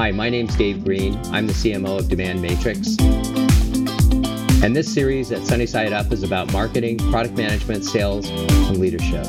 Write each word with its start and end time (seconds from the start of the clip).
Hi, 0.00 0.10
my 0.12 0.30
name's 0.30 0.56
Dave 0.56 0.82
Green. 0.82 1.20
I'm 1.26 1.46
the 1.46 1.52
CMO 1.52 1.98
of 1.98 2.08
Demand 2.08 2.40
Matrix. 2.40 2.96
And 4.64 4.74
this 4.74 4.90
series 4.90 5.30
at 5.30 5.46
Sunnyside 5.46 5.92
Up 5.92 6.10
is 6.10 6.22
about 6.22 6.50
marketing, 6.54 6.96
product 7.10 7.36
management, 7.36 7.84
sales, 7.84 8.30
and 8.30 8.78
leadership. 8.78 9.26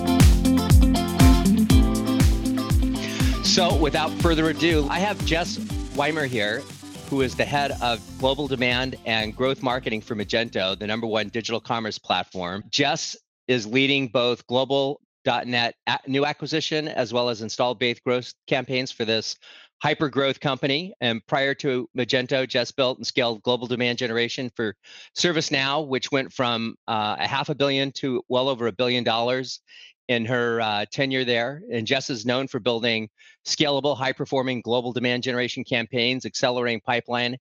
So, 3.46 3.76
without 3.76 4.12
further 4.22 4.50
ado, 4.50 4.88
I 4.90 5.00
have 5.00 5.24
Jess 5.26 5.60
Weimer 5.98 6.26
here, 6.26 6.62
who 7.10 7.20
is 7.20 7.36
the 7.36 7.44
head 7.44 7.74
of 7.82 8.00
global 8.18 8.48
demand 8.48 8.96
and 9.06 9.36
growth 9.36 9.62
marketing 9.62 10.00
for 10.00 10.16
Magento, 10.16 10.80
the 10.80 10.88
number 10.88 11.06
one 11.06 11.28
digital 11.28 11.60
commerce 11.60 12.00
platform. 12.00 12.64
Jess 12.70 13.18
is 13.50 13.68
leading 13.68 14.08
both 14.08 14.48
global.net 14.48 15.76
new 16.08 16.26
acquisition 16.26 16.88
as 16.88 17.12
well 17.12 17.28
as 17.28 17.42
installed 17.42 17.78
base 17.78 18.00
growth 18.00 18.34
campaigns 18.48 18.90
for 18.90 19.04
this 19.04 19.36
hyper 19.82 20.10
growth 20.10 20.40
company. 20.40 20.94
And 21.02 21.26
prior 21.26 21.54
to 21.56 21.90
Magento, 21.98 22.48
Jess 22.48 22.72
built 22.72 23.00
and 23.00 23.08
scaled 23.08 23.42
global 23.42 23.68
demand 23.68 23.98
generation 23.98 24.52
for 24.56 24.76
ServiceNow, 25.18 25.88
which 25.88 26.12
went 26.12 26.32
from 26.32 26.76
uh, 26.88 27.16
a 27.20 27.28
half 27.28 27.50
a 27.50 27.56
billion 27.56 27.92
to 27.94 28.22
well 28.30 28.48
over 28.48 28.68
a 28.68 28.72
billion 28.72 29.04
dollars 29.04 29.60
in 30.08 30.26
her 30.26 30.62
uh, 30.62 30.86
tenure 30.92 31.26
there. 31.26 31.62
And 31.72 31.88
Jess 31.88 32.10
is 32.10 32.26
known 32.26 32.48
for 32.48 32.60
building 32.60 33.10
scalable, 33.46 33.98
high 33.98 34.12
performing 34.14 34.62
global 34.62 34.94
demand 34.94 35.24
generation 35.24 35.64
campaigns, 35.64 36.26
accelerating 36.26 36.82
pipeline, 36.82 37.38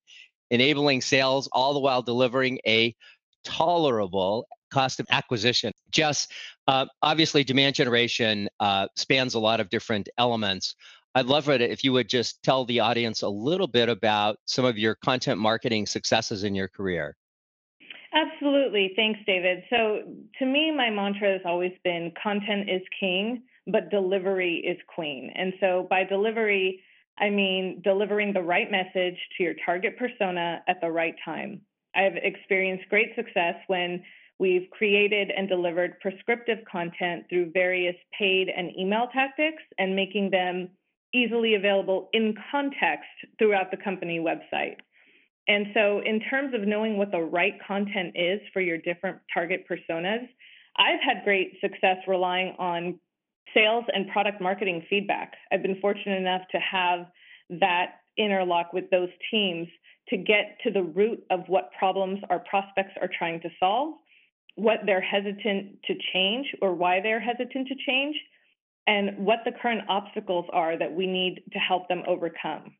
enabling 0.49 1.01
sales, 1.01 1.47
all 1.51 1.73
the 1.73 1.79
while 1.79 2.01
delivering 2.01 2.59
a 2.65 2.95
tolerable 3.43 4.47
cost 4.71 4.99
of 4.99 5.05
acquisition. 5.09 5.73
Jess, 5.91 6.27
uh, 6.67 6.85
obviously, 7.01 7.43
demand 7.43 7.75
generation 7.75 8.47
uh, 8.59 8.87
spans 8.95 9.33
a 9.33 9.39
lot 9.39 9.59
of 9.59 9.69
different 9.69 10.09
elements. 10.17 10.75
I'd 11.13 11.25
love 11.25 11.49
it 11.49 11.61
if 11.61 11.83
you 11.83 11.91
would 11.93 12.07
just 12.07 12.41
tell 12.43 12.65
the 12.65 12.79
audience 12.79 13.21
a 13.21 13.29
little 13.29 13.67
bit 13.67 13.89
about 13.89 14.37
some 14.45 14.63
of 14.63 14.77
your 14.77 14.95
content 14.95 15.39
marketing 15.39 15.85
successes 15.85 16.43
in 16.43 16.55
your 16.55 16.69
career. 16.69 17.17
Absolutely. 18.13 18.93
Thanks, 18.95 19.19
David. 19.25 19.63
So, 19.69 20.01
to 20.39 20.45
me, 20.45 20.71
my 20.71 20.89
mantra 20.89 21.31
has 21.31 21.41
always 21.45 21.71
been 21.83 22.11
content 22.21 22.69
is 22.69 22.81
king, 22.99 23.43
but 23.67 23.89
delivery 23.89 24.57
is 24.57 24.77
queen. 24.93 25.31
And 25.35 25.53
so, 25.59 25.87
by 25.89 26.03
delivery, 26.03 26.81
I 27.19 27.29
mean 27.29 27.81
delivering 27.83 28.33
the 28.33 28.41
right 28.41 28.69
message 28.69 29.17
to 29.37 29.43
your 29.43 29.53
target 29.65 29.97
persona 29.97 30.61
at 30.67 30.81
the 30.81 30.89
right 30.89 31.15
time. 31.23 31.61
I've 31.95 32.15
experienced 32.15 32.89
great 32.89 33.15
success 33.15 33.55
when 33.67 34.03
we've 34.39 34.69
created 34.71 35.29
and 35.35 35.47
delivered 35.47 35.99
prescriptive 35.99 36.59
content 36.69 37.25
through 37.29 37.51
various 37.51 37.95
paid 38.17 38.49
and 38.49 38.71
email 38.77 39.07
tactics 39.13 39.61
and 39.77 39.95
making 39.95 40.31
them 40.31 40.69
easily 41.13 41.55
available 41.55 42.09
in 42.13 42.35
context 42.51 43.09
throughout 43.37 43.71
the 43.71 43.77
company 43.77 44.19
website. 44.19 44.77
And 45.47 45.67
so, 45.73 46.01
in 46.05 46.21
terms 46.29 46.53
of 46.53 46.67
knowing 46.67 46.97
what 46.97 47.11
the 47.11 47.19
right 47.19 47.55
content 47.67 48.13
is 48.15 48.39
for 48.53 48.61
your 48.61 48.77
different 48.77 49.17
target 49.33 49.65
personas, 49.69 50.27
I've 50.77 51.01
had 51.05 51.23
great 51.23 51.57
success 51.59 51.97
relying 52.07 52.55
on 52.59 52.99
sales 53.53 53.83
and 53.93 54.07
product 54.09 54.39
marketing 54.39 54.85
feedback. 54.89 55.33
I've 55.51 55.61
been 55.61 55.79
fortunate 55.81 56.19
enough 56.19 56.43
to 56.51 56.59
have 56.59 57.07
that 57.59 57.95
interlock 58.17 58.71
with 58.71 58.89
those 58.91 59.09
teams 59.29 59.67
to 60.09 60.17
get 60.17 60.57
to 60.63 60.71
the 60.71 60.83
root 60.83 61.23
of 61.29 61.41
what 61.47 61.71
problems 61.77 62.19
our 62.29 62.39
prospects 62.39 62.93
are 63.01 63.09
trying 63.17 63.41
to 63.41 63.49
solve, 63.59 63.95
what 64.55 64.79
they're 64.85 65.01
hesitant 65.01 65.77
to 65.85 65.93
change 66.13 66.47
or 66.61 66.73
why 66.73 66.99
they're 67.01 67.19
hesitant 67.19 67.67
to 67.67 67.75
change, 67.85 68.15
and 68.87 69.25
what 69.25 69.39
the 69.45 69.51
current 69.51 69.81
obstacles 69.87 70.45
are 70.51 70.77
that 70.77 70.93
we 70.93 71.07
need 71.07 71.43
to 71.53 71.59
help 71.59 71.87
them 71.87 72.03
overcome. 72.07 72.73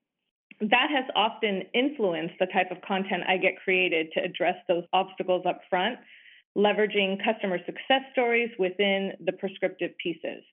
That 0.59 0.89
has 0.93 1.05
often 1.15 1.63
influenced 1.73 2.35
the 2.39 2.47
type 2.47 2.71
of 2.71 2.81
content 2.87 3.23
I 3.27 3.37
get 3.37 3.53
created 3.63 4.11
to 4.13 4.23
address 4.23 4.55
those 4.67 4.83
obstacles 4.93 5.43
up 5.47 5.61
front, 5.69 5.97
leveraging 6.57 7.23
customer 7.23 7.57
success 7.65 8.01
stories 8.11 8.49
within 8.59 9.13
the 9.25 9.31
prescriptive 9.31 9.91
pieces. 9.97 10.43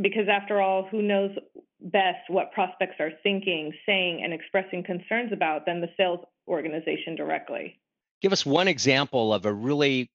Because 0.00 0.26
after 0.30 0.62
all, 0.62 0.88
who 0.90 1.02
knows 1.02 1.32
best 1.80 2.28
what 2.28 2.52
prospects 2.52 2.96
are 2.98 3.10
thinking, 3.22 3.72
saying, 3.84 4.22
and 4.24 4.32
expressing 4.32 4.82
concerns 4.82 5.32
about 5.32 5.66
than 5.66 5.82
the 5.82 5.90
sales 5.98 6.20
organization 6.48 7.14
directly? 7.14 7.78
Give 8.22 8.32
us 8.32 8.46
one 8.46 8.68
example 8.68 9.34
of 9.34 9.44
a 9.44 9.52
really 9.52 10.10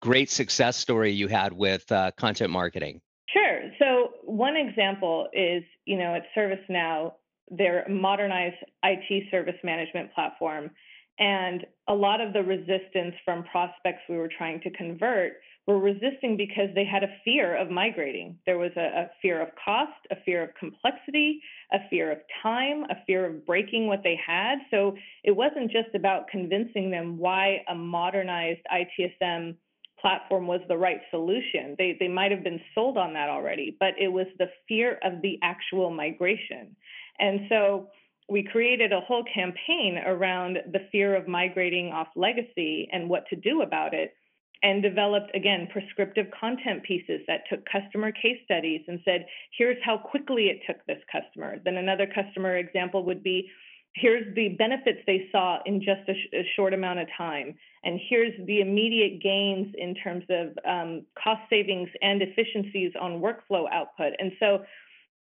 great 0.00 0.30
success 0.30 0.76
story 0.76 1.12
you 1.12 1.26
had 1.26 1.52
with 1.52 1.90
uh, 1.90 2.12
content 2.16 2.50
marketing. 2.50 3.00
Sure. 3.32 3.60
So 3.78 3.97
one 4.28 4.56
example 4.56 5.28
is, 5.32 5.62
you 5.86 5.96
know, 5.98 6.14
at 6.14 6.24
ServiceNow, 6.36 7.14
their 7.50 7.86
modernized 7.88 8.56
IT 8.84 9.24
service 9.30 9.56
management 9.64 10.12
platform. 10.14 10.70
And 11.18 11.66
a 11.88 11.94
lot 11.94 12.20
of 12.20 12.32
the 12.32 12.42
resistance 12.42 13.14
from 13.24 13.42
prospects 13.44 14.02
we 14.08 14.18
were 14.18 14.28
trying 14.28 14.60
to 14.60 14.70
convert 14.70 15.32
were 15.66 15.78
resisting 15.78 16.36
because 16.36 16.68
they 16.74 16.84
had 16.84 17.02
a 17.02 17.14
fear 17.24 17.56
of 17.56 17.70
migrating. 17.70 18.38
There 18.46 18.58
was 18.58 18.70
a, 18.76 18.80
a, 18.80 19.10
fear 19.20 19.42
of 19.42 19.48
cost, 19.62 19.98
a 20.10 20.16
fear 20.24 20.42
of 20.42 20.50
complexity, 20.58 21.40
a 21.72 21.78
fear 21.90 22.12
of 22.12 22.18
time, 22.42 22.84
a 22.84 22.96
fear 23.06 23.26
of 23.26 23.44
breaking 23.44 23.86
what 23.86 24.02
they 24.04 24.18
had. 24.24 24.58
So 24.70 24.94
it 25.24 25.32
wasn't 25.32 25.70
just 25.70 25.94
about 25.94 26.28
convincing 26.28 26.90
them 26.90 27.18
why 27.18 27.64
a 27.68 27.74
modernized 27.74 28.60
ITSM 28.72 29.56
platform 30.00 30.46
was 30.46 30.60
the 30.68 30.76
right 30.76 31.00
solution. 31.10 31.74
They 31.78 31.96
they 31.98 32.08
might 32.08 32.30
have 32.30 32.44
been 32.44 32.60
sold 32.74 32.96
on 32.98 33.12
that 33.14 33.28
already, 33.28 33.76
but 33.78 33.94
it 33.98 34.08
was 34.08 34.26
the 34.38 34.50
fear 34.68 34.98
of 35.02 35.22
the 35.22 35.38
actual 35.42 35.90
migration. 35.90 36.76
And 37.18 37.40
so 37.48 37.88
we 38.28 38.42
created 38.42 38.92
a 38.92 39.00
whole 39.00 39.24
campaign 39.34 39.98
around 40.06 40.58
the 40.72 40.86
fear 40.92 41.16
of 41.16 41.26
migrating 41.26 41.88
off 41.88 42.08
legacy 42.14 42.88
and 42.92 43.08
what 43.08 43.24
to 43.30 43.36
do 43.36 43.62
about 43.62 43.94
it 43.94 44.14
and 44.62 44.82
developed 44.82 45.34
again 45.34 45.68
prescriptive 45.72 46.26
content 46.38 46.82
pieces 46.82 47.20
that 47.26 47.42
took 47.50 47.60
customer 47.70 48.10
case 48.12 48.38
studies 48.44 48.80
and 48.88 49.00
said 49.04 49.24
here's 49.56 49.76
how 49.84 49.96
quickly 49.96 50.46
it 50.46 50.60
took 50.66 50.84
this 50.86 51.02
customer 51.10 51.56
then 51.64 51.76
another 51.76 52.06
customer 52.06 52.56
example 52.56 53.04
would 53.04 53.22
be 53.22 53.48
here's 53.94 54.34
the 54.34 54.50
benefits 54.58 54.98
they 55.06 55.28
saw 55.30 55.58
in 55.64 55.80
just 55.80 56.08
a, 56.08 56.14
sh- 56.14 56.34
a, 56.34 56.42
short 56.56 56.74
amount 56.74 56.98
of 56.98 57.06
time 57.16 57.54
and 57.84 58.00
here's 58.08 58.32
the 58.46 58.60
immediate 58.60 59.22
gains 59.22 59.74
in 59.76 59.94
terms 59.94 60.24
of 60.30 60.48
um, 60.68 61.06
cost 61.22 61.42
savings 61.48 61.88
and 62.02 62.22
efficiencies 62.22 62.92
on 63.00 63.20
workflow 63.20 63.66
output. 63.72 64.12
And 64.18 64.32
so 64.40 64.64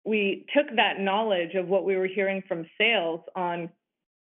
we 0.05 0.45
took 0.55 0.67
that 0.75 0.99
knowledge 0.99 1.55
of 1.55 1.67
what 1.67 1.85
we 1.85 1.95
were 1.95 2.07
hearing 2.07 2.43
from 2.47 2.65
sales 2.77 3.21
on 3.35 3.69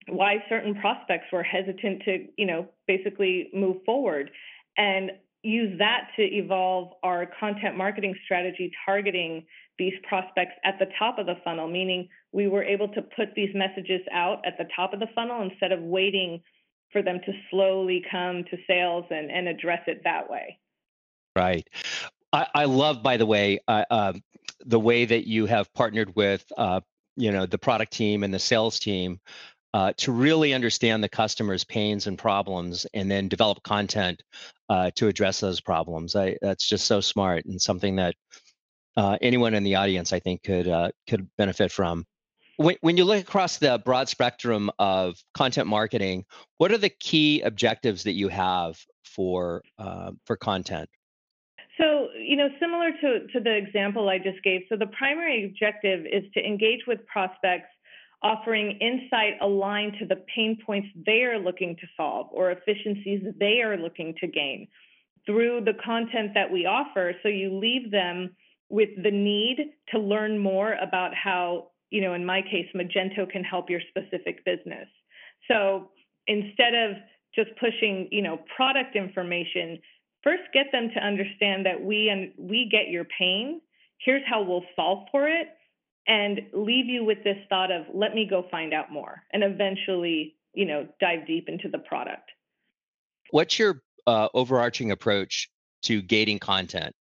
why 0.08 0.36
certain 0.48 0.74
prospects 0.74 1.26
were 1.32 1.42
hesitant 1.42 2.02
to 2.04 2.26
you 2.36 2.46
know 2.46 2.68
basically 2.86 3.50
move 3.54 3.76
forward 3.86 4.30
and 4.76 5.10
use 5.42 5.78
that 5.78 6.08
to 6.16 6.22
evolve 6.22 6.92
our 7.02 7.26
content 7.38 7.76
marketing 7.76 8.14
strategy 8.24 8.72
targeting 8.84 9.44
these 9.78 9.92
prospects 10.08 10.52
at 10.64 10.78
the 10.78 10.86
top 10.98 11.18
of 11.18 11.26
the 11.26 11.34
funnel, 11.44 11.68
meaning 11.68 12.08
we 12.32 12.48
were 12.48 12.62
able 12.62 12.88
to 12.88 13.02
put 13.02 13.34
these 13.34 13.50
messages 13.54 14.00
out 14.12 14.40
at 14.46 14.56
the 14.56 14.64
top 14.74 14.92
of 14.94 15.00
the 15.00 15.08
funnel 15.14 15.42
instead 15.42 15.72
of 15.72 15.80
waiting 15.80 16.40
for 16.94 17.02
them 17.02 17.20
to 17.26 17.32
slowly 17.50 18.02
come 18.08 18.44
to 18.44 18.56
sales 18.68 19.04
and, 19.10 19.28
and 19.28 19.48
address 19.48 19.82
it 19.88 20.00
that 20.04 20.30
way. 20.30 20.58
Right. 21.34 21.68
I, 22.32 22.46
I 22.54 22.64
love, 22.66 23.02
by 23.02 23.16
the 23.16 23.26
way, 23.26 23.58
uh, 23.66 23.84
uh, 23.90 24.12
the 24.64 24.78
way 24.78 25.04
that 25.04 25.26
you 25.26 25.46
have 25.46 25.74
partnered 25.74 26.14
with, 26.14 26.44
uh, 26.56 26.80
you 27.16 27.32
know, 27.32 27.46
the 27.46 27.58
product 27.58 27.92
team 27.92 28.22
and 28.22 28.32
the 28.32 28.38
sales 28.38 28.78
team 28.78 29.18
uh, 29.74 29.92
to 29.96 30.12
really 30.12 30.54
understand 30.54 31.02
the 31.02 31.08
customer's 31.08 31.64
pains 31.64 32.06
and 32.06 32.16
problems 32.16 32.86
and 32.94 33.10
then 33.10 33.26
develop 33.26 33.60
content 33.64 34.22
uh, 34.68 34.92
to 34.94 35.08
address 35.08 35.40
those 35.40 35.60
problems. 35.60 36.14
I, 36.14 36.36
that's 36.40 36.68
just 36.68 36.86
so 36.86 37.00
smart 37.00 37.44
and 37.44 37.60
something 37.60 37.96
that 37.96 38.14
uh, 38.96 39.18
anyone 39.20 39.54
in 39.54 39.64
the 39.64 39.74
audience, 39.74 40.12
I 40.12 40.20
think, 40.20 40.44
could 40.44 40.68
could 41.08 41.28
benefit 41.36 41.72
from. 41.72 42.06
When, 42.56 42.76
when 42.80 42.96
you 42.96 43.04
look 43.04 43.20
across 43.20 43.58
the 43.58 43.80
broad 43.84 44.08
spectrum 44.08 44.70
of 44.78 45.22
content 45.34 45.66
marketing, 45.66 46.24
what 46.58 46.72
are 46.72 46.78
the 46.78 46.88
key 46.88 47.40
objectives 47.42 48.04
that 48.04 48.12
you 48.12 48.28
have 48.28 48.78
for 49.04 49.62
uh, 49.78 50.12
for 50.24 50.36
content? 50.36 50.88
So, 51.78 52.08
you 52.16 52.36
know, 52.36 52.48
similar 52.60 52.92
to, 52.92 53.26
to 53.32 53.40
the 53.40 53.56
example 53.56 54.08
I 54.08 54.18
just 54.18 54.42
gave, 54.44 54.62
so 54.68 54.76
the 54.76 54.86
primary 54.86 55.44
objective 55.44 56.06
is 56.06 56.22
to 56.34 56.46
engage 56.46 56.86
with 56.86 57.04
prospects 57.06 57.66
offering 58.22 58.78
insight 58.80 59.34
aligned 59.42 59.94
to 59.98 60.06
the 60.06 60.24
pain 60.34 60.58
points 60.64 60.88
they 61.04 61.22
are 61.24 61.38
looking 61.38 61.76
to 61.76 61.86
solve 61.96 62.28
or 62.30 62.52
efficiencies 62.52 63.22
they 63.38 63.60
are 63.60 63.76
looking 63.76 64.14
to 64.20 64.26
gain 64.26 64.66
through 65.26 65.60
the 65.64 65.74
content 65.84 66.32
that 66.34 66.50
we 66.50 66.64
offer. 66.64 67.14
So 67.22 67.28
you 67.28 67.58
leave 67.58 67.90
them 67.90 68.34
with 68.70 68.90
the 69.02 69.10
need 69.10 69.58
to 69.90 69.98
learn 69.98 70.38
more 70.38 70.74
about 70.74 71.14
how, 71.14 71.68
you 71.94 72.00
know, 72.00 72.14
in 72.14 72.26
my 72.26 72.42
case, 72.42 72.66
Magento 72.74 73.30
can 73.30 73.44
help 73.44 73.70
your 73.70 73.80
specific 73.88 74.44
business. 74.44 74.88
So 75.46 75.90
instead 76.26 76.74
of 76.74 76.96
just 77.32 77.50
pushing, 77.60 78.08
you 78.10 78.20
know, 78.20 78.40
product 78.56 78.96
information, 78.96 79.78
first 80.24 80.42
get 80.52 80.66
them 80.72 80.90
to 80.92 81.00
understand 81.00 81.64
that 81.66 81.80
we 81.80 82.08
and 82.08 82.32
we 82.36 82.68
get 82.68 82.90
your 82.90 83.04
pain. 83.16 83.60
Here's 84.04 84.22
how 84.28 84.42
we'll 84.42 84.64
solve 84.74 85.06
for 85.12 85.28
it 85.28 85.46
and 86.08 86.40
leave 86.52 86.86
you 86.86 87.04
with 87.04 87.22
this 87.22 87.36
thought 87.48 87.70
of, 87.70 87.84
let 87.94 88.12
me 88.12 88.26
go 88.28 88.44
find 88.50 88.74
out 88.74 88.90
more 88.90 89.22
and 89.32 89.44
eventually, 89.44 90.34
you 90.52 90.66
know, 90.66 90.88
dive 91.00 91.28
deep 91.28 91.48
into 91.48 91.68
the 91.68 91.78
product. 91.78 92.28
What's 93.30 93.56
your 93.56 93.82
uh, 94.08 94.30
overarching 94.34 94.90
approach 94.90 95.48
to 95.82 96.02
gating 96.02 96.40
content? 96.40 96.92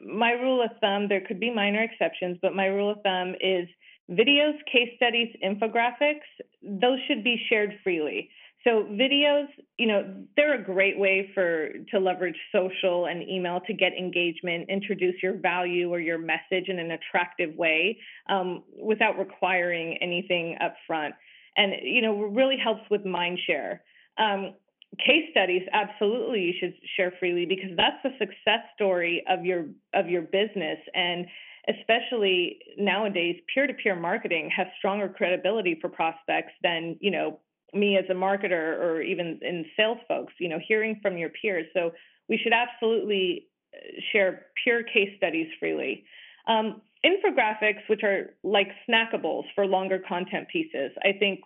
My 0.00 0.30
rule 0.30 0.62
of 0.62 0.70
thumb, 0.80 1.08
there 1.08 1.20
could 1.26 1.40
be 1.40 1.52
minor 1.52 1.82
exceptions, 1.82 2.38
but 2.40 2.54
my 2.54 2.66
rule 2.66 2.92
of 2.92 2.98
thumb 3.02 3.34
is 3.40 3.66
videos, 4.10 4.54
case 4.70 4.90
studies, 4.96 5.34
infographics, 5.44 6.26
those 6.62 6.98
should 7.08 7.24
be 7.24 7.40
shared 7.48 7.78
freely. 7.82 8.30
So 8.66 8.82
videos, 8.90 9.46
you 9.78 9.86
know, 9.86 10.24
they're 10.36 10.60
a 10.60 10.64
great 10.64 10.98
way 10.98 11.30
for 11.34 11.68
to 11.92 12.00
leverage 12.00 12.36
social 12.50 13.06
and 13.06 13.22
email 13.22 13.60
to 13.66 13.72
get 13.72 13.92
engagement, 13.92 14.68
introduce 14.68 15.14
your 15.22 15.34
value 15.34 15.92
or 15.92 16.00
your 16.00 16.18
message 16.18 16.68
in 16.68 16.80
an 16.80 16.90
attractive 16.90 17.54
way 17.54 17.98
um, 18.28 18.64
without 18.76 19.18
requiring 19.18 19.96
anything 20.00 20.56
up 20.60 20.74
front. 20.84 21.14
And 21.56 21.74
you 21.82 22.02
know, 22.02 22.22
really 22.22 22.56
helps 22.62 22.82
with 22.90 23.06
mind 23.06 23.38
share. 23.46 23.82
Um, 24.18 24.54
case 24.98 25.30
studies, 25.30 25.62
absolutely, 25.72 26.40
you 26.40 26.52
should 26.58 26.74
share 26.96 27.12
freely 27.20 27.46
because 27.46 27.70
that's 27.76 28.02
the 28.02 28.10
success 28.18 28.64
story 28.74 29.22
of 29.28 29.44
your 29.44 29.66
of 29.94 30.08
your 30.08 30.22
business 30.22 30.78
and 30.92 31.26
especially 31.68 32.58
nowadays 32.78 33.36
peer-to-peer 33.52 33.96
marketing 33.96 34.50
has 34.56 34.66
stronger 34.78 35.08
credibility 35.08 35.78
for 35.80 35.88
prospects 35.88 36.52
than 36.62 36.96
you 37.00 37.10
know 37.10 37.40
me 37.72 37.96
as 37.96 38.04
a 38.10 38.14
marketer 38.14 38.78
or 38.78 39.02
even 39.02 39.38
in 39.42 39.64
sales 39.76 39.98
folks, 40.08 40.32
you 40.38 40.48
know, 40.48 40.58
hearing 40.66 40.98
from 41.02 41.18
your 41.18 41.30
peers. 41.30 41.66
So 41.74 41.92
we 42.28 42.38
should 42.42 42.52
absolutely 42.52 43.48
uh, 43.74 44.00
share 44.12 44.46
peer 44.64 44.82
case 44.82 45.10
studies 45.16 45.48
freely. 45.58 46.04
Um, 46.46 46.80
infographics, 47.04 47.88
which 47.88 48.02
are 48.02 48.34
like 48.42 48.68
snackables 48.88 49.44
for 49.54 49.66
longer 49.66 50.00
content 50.08 50.48
pieces, 50.48 50.92
I 51.02 51.12
think 51.18 51.40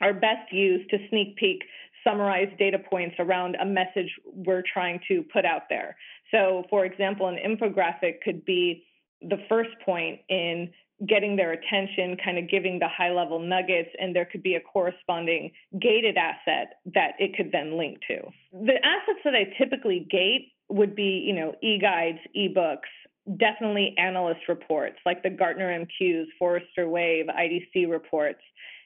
are 0.00 0.12
best 0.12 0.52
used 0.52 0.90
to 0.90 0.98
sneak 1.08 1.36
peek 1.36 1.62
summarize 2.04 2.48
data 2.58 2.78
points 2.78 3.16
around 3.18 3.56
a 3.56 3.64
message 3.64 4.10
we're 4.24 4.62
trying 4.72 5.00
to 5.08 5.24
put 5.32 5.44
out 5.44 5.62
there. 5.68 5.96
So, 6.30 6.64
for 6.70 6.84
example, 6.84 7.26
an 7.26 7.36
infographic 7.44 8.20
could 8.22 8.44
be 8.44 8.84
the 9.22 9.38
first 9.48 9.70
point 9.84 10.20
in 10.28 10.70
getting 11.06 11.36
their 11.36 11.52
attention, 11.52 12.16
kind 12.24 12.38
of 12.38 12.48
giving 12.48 12.78
the 12.78 12.88
high 12.88 13.12
level 13.12 13.38
nuggets, 13.38 13.90
and 13.98 14.16
there 14.16 14.24
could 14.24 14.42
be 14.42 14.54
a 14.54 14.60
corresponding 14.60 15.50
gated 15.78 16.16
asset 16.16 16.80
that 16.94 17.12
it 17.18 17.36
could 17.36 17.52
then 17.52 17.76
link 17.76 17.98
to. 18.08 18.16
The 18.52 18.76
assets 18.82 19.20
that 19.24 19.34
I 19.34 19.52
typically 19.58 20.06
gate 20.10 20.52
would 20.68 20.96
be, 20.96 21.22
you 21.26 21.34
know, 21.34 21.54
e-guides, 21.62 22.18
e-books, 22.34 22.88
definitely 23.36 23.94
analyst 23.98 24.40
reports 24.48 24.96
like 25.04 25.22
the 25.22 25.30
Gartner 25.30 25.84
MQs, 25.84 26.26
Forrester 26.38 26.88
Wave, 26.88 27.26
IDC 27.26 27.90
reports, 27.90 28.40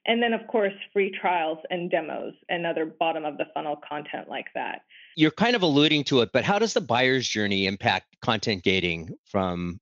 and 0.07 0.23
then 0.23 0.33
of 0.33 0.47
course 0.47 0.73
free 0.93 1.11
trials 1.21 1.59
and 1.71 1.91
demos 1.91 2.33
and 2.49 2.67
other 2.67 2.87
bottom 2.87 3.25
of 3.25 3.37
the 3.37 3.45
funnel 3.53 3.79
content 3.87 4.29
like 4.29 4.47
that. 4.55 4.83
You're 5.15 5.31
kind 5.31 5.55
of 5.55 5.63
alluding 5.63 6.05
to 6.05 6.23
it, 6.23 6.31
but 6.33 6.45
how 6.45 6.59
does 6.59 6.73
the 6.73 6.81
buyer's 6.81 7.29
journey 7.29 7.67
impact 7.67 8.19
content 8.21 8.65
gating 8.65 9.15
from 9.27 9.79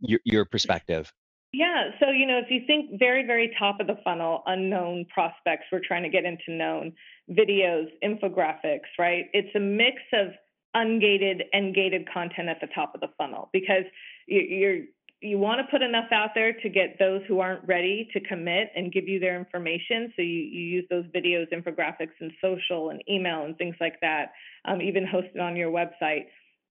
your, 0.00 0.20
your 0.24 0.44
perspective? 0.44 1.12
Yeah. 1.52 1.90
So, 1.98 2.10
you 2.10 2.26
know, 2.26 2.38
if 2.38 2.50
you 2.50 2.60
think 2.66 2.98
very, 2.98 3.26
very 3.26 3.54
top 3.58 3.80
of 3.80 3.86
the 3.86 3.96
funnel, 4.04 4.42
unknown 4.46 5.06
prospects, 5.12 5.64
we're 5.72 5.80
trying 5.86 6.02
to 6.02 6.10
get 6.10 6.24
into 6.24 6.50
known 6.50 6.92
videos, 7.30 7.86
infographics, 8.04 8.88
right? 8.98 9.26
It's 9.32 9.54
a 9.54 9.60
mix 9.60 9.96
of 10.12 10.28
ungated 10.76 11.44
and 11.52 11.74
gated 11.74 12.06
content 12.12 12.48
at 12.48 12.60
the 12.60 12.68
top 12.74 12.94
of 12.94 13.00
the 13.00 13.08
funnel 13.16 13.48
because 13.52 13.84
you're 14.26 14.80
you 15.20 15.36
want 15.36 15.58
to 15.58 15.66
put 15.68 15.82
enough 15.82 16.12
out 16.12 16.30
there 16.34 16.52
to 16.52 16.68
get 16.68 16.96
those 16.98 17.22
who 17.26 17.40
aren't 17.40 17.66
ready 17.66 18.08
to 18.12 18.20
commit 18.20 18.70
and 18.76 18.92
give 18.92 19.08
you 19.08 19.18
their 19.18 19.36
information. 19.36 20.12
So 20.14 20.22
you, 20.22 20.28
you 20.28 20.60
use 20.60 20.84
those 20.90 21.06
videos, 21.06 21.46
infographics, 21.52 22.14
and 22.20 22.30
social 22.40 22.90
and 22.90 23.02
email 23.10 23.44
and 23.44 23.56
things 23.58 23.74
like 23.80 23.98
that, 24.00 24.26
um, 24.64 24.80
even 24.80 25.04
hosted 25.04 25.40
on 25.40 25.56
your 25.56 25.72
website. 25.72 26.26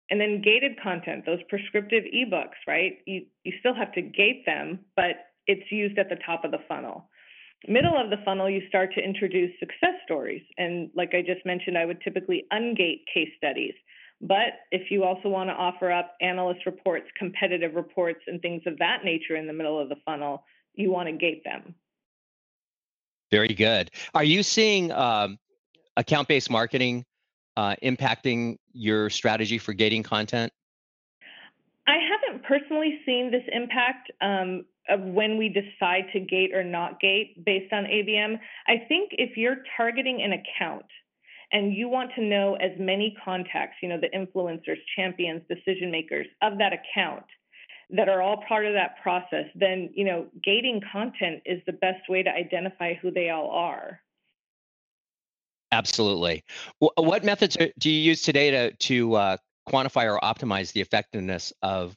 And 0.10 0.22
then 0.22 0.42
gated 0.42 0.80
content, 0.82 1.26
those 1.26 1.40
prescriptive 1.50 2.06
ebooks, 2.06 2.56
right? 2.66 3.00
You, 3.06 3.26
you 3.44 3.54
still 3.60 3.76
have 3.76 3.92
to 3.94 4.02
gate 4.02 4.46
them, 4.46 4.80
but 4.96 5.16
it's 5.48 5.70
used 5.72 5.98
at 5.98 6.10
the 6.10 6.16
top 6.26 6.46
of 6.46 6.52
the 6.52 6.60
funnel. 6.68 7.10
Middle 7.68 7.98
of 7.98 8.10
the 8.10 8.18
funnel, 8.24 8.50
you 8.50 8.62
start 8.70 8.94
to 8.94 9.04
introduce 9.04 9.52
success 9.60 9.96
stories. 10.06 10.44
And 10.58 10.90
like 10.96 11.14
I 11.14 11.22
just 11.22 11.46
mentioned, 11.46 11.78
I 11.78 11.86
would 11.86 12.02
typically 12.02 12.46
ungate 12.54 13.02
case 13.14 13.30
studies. 13.38 13.74
But 14.22 14.54
if 14.72 14.90
you 14.90 15.04
also 15.04 15.30
want 15.30 15.50
to 15.50 15.54
offer 15.54 15.92
up 15.92 16.16
analyst 16.22 16.66
reports, 16.66 17.08
competitive 17.18 17.76
reports, 17.76 18.22
and 18.28 18.42
things 18.42 18.64
of 18.66 18.78
that 18.80 19.04
nature 19.04 19.36
in 19.36 19.48
the 19.48 19.54
middle 19.54 19.80
of 19.80 19.90
the 19.90 19.98
funnel, 20.06 20.44
you 20.74 20.92
want 20.92 21.10
to 21.10 21.14
gate 21.14 21.44
them. 21.44 21.76
Very 23.32 23.54
good. 23.54 23.92
Are 24.14 24.24
you 24.24 24.42
seeing 24.42 24.92
um, 24.92 25.38
account 25.98 26.28
based 26.28 26.50
marketing 26.50 27.06
uh, 27.58 27.76
impacting 27.84 28.58
your 28.72 29.10
strategy 29.10 29.58
for 29.58 29.74
gating 29.74 30.04
content? 30.04 30.54
I 31.88 31.98
haven't 31.98 32.44
personally 32.44 33.00
seen 33.06 33.32
this 33.32 33.44
impact 33.52 34.12
um, 34.22 34.66
of 34.90 35.02
when 35.02 35.38
we 35.38 35.50
decide 35.50 36.06
to 36.14 36.20
gate 36.20 36.54
or 36.54 36.64
not 36.64 37.00
gate 37.00 37.44
based 37.44 37.74
on 37.74 37.86
ABM. 37.86 38.40
I 38.68 38.86
think 38.88 39.10
if 39.14 39.36
you're 39.36 39.58
targeting 39.76 40.22
an 40.22 40.34
account 40.34 40.86
and 41.52 41.74
you 41.74 41.90
want 41.90 42.12
to 42.16 42.22
know 42.22 42.56
as 42.56 42.72
many 42.78 43.16
contacts, 43.24 43.78
you 43.82 43.90
know, 43.90 44.00
the 44.00 44.10
influencers, 44.16 44.78
champions, 44.96 45.42
decision 45.50 45.90
makers 45.90 46.28
of 46.42 46.58
that 46.60 46.74
account 46.74 47.26
that 47.90 48.10
are 48.10 48.22
all 48.22 48.44
part 48.48 48.66
of 48.66 48.74
that 48.74 49.02
process, 49.02 49.46
then, 49.56 49.90
you 49.96 50.04
know, 50.04 50.28
gating 50.44 50.82
content 50.92 51.42
is 51.46 51.62
the 51.66 51.74
best 51.74 52.08
way 52.10 52.22
to 52.22 52.30
identify 52.30 52.94
who 52.96 53.12
they 53.12 53.30
all 53.30 53.50
are. 53.50 54.02
Absolutely. 55.72 56.44
What 56.80 57.24
methods 57.24 57.58
do 57.78 57.90
you 57.90 58.00
use 58.00 58.22
today 58.22 58.52
to 58.52 58.72
to 58.72 59.16
uh, 59.16 59.38
quantify 59.68 60.06
or 60.06 60.20
optimize 60.22 60.72
the 60.72 60.82
effectiveness 60.82 61.52
of 61.62 61.96